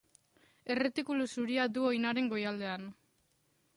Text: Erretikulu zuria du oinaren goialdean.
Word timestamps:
Erretikulu 0.75 1.27
zuria 1.35 1.67
du 1.75 1.85
oinaren 1.91 2.31
goialdean. 2.33 2.89